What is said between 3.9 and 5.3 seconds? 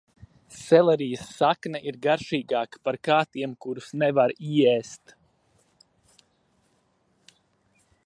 nevaru ieēst.